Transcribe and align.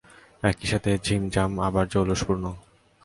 একই 0.43 0.67
সাথে 0.67 0.91
ছিমছাম 0.97 1.51
আবার 1.59 1.85
জৌলুসপূর্ণ। 1.87 2.43